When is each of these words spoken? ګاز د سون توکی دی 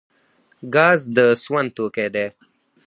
ګاز 0.73 0.99
د 1.15 1.17
سون 1.43 1.65
توکی 1.75 2.07
دی 2.15 2.27